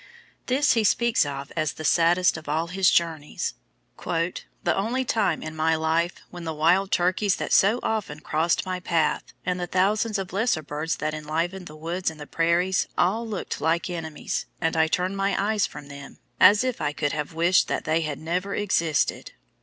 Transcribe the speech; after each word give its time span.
This 0.47 0.73
he 0.73 0.83
speaks 0.83 1.27
of 1.27 1.51
as 1.55 1.73
the 1.73 1.85
saddest 1.85 2.35
of 2.35 2.49
all 2.49 2.69
his 2.69 2.89
journeys 2.89 3.53
"the 4.03 4.75
only 4.75 5.05
time 5.05 5.43
in 5.43 5.55
my 5.55 5.75
life 5.75 6.15
when 6.31 6.43
the 6.43 6.55
wild 6.55 6.91
turkeys 6.91 7.35
that 7.35 7.53
so 7.53 7.79
often 7.83 8.19
crossed 8.21 8.65
my 8.65 8.79
path, 8.79 9.23
and 9.45 9.59
the 9.59 9.67
thousands 9.67 10.17
of 10.17 10.33
lesser 10.33 10.63
birds 10.63 10.95
that 10.95 11.13
enlivened 11.13 11.67
the 11.67 11.75
woods 11.75 12.09
and 12.09 12.19
the 12.19 12.25
prairies, 12.25 12.87
all 12.97 13.27
looked 13.27 13.61
like 13.61 13.91
enemies, 13.91 14.47
and 14.59 14.75
I 14.75 14.87
turned 14.87 15.17
my 15.17 15.39
eyes 15.39 15.67
from 15.67 15.87
them, 15.87 16.17
as 16.39 16.63
if 16.63 16.81
I 16.81 16.93
could 16.93 17.11
have 17.11 17.33
wished 17.35 17.67
that 17.67 17.83
they 17.83 18.01
had 18.01 18.17
never 18.17 18.55
existed." 18.55 19.33